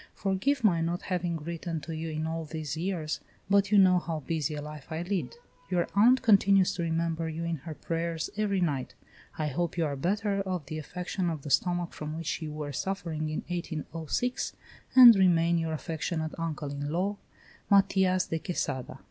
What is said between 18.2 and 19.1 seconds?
DE QUESADA.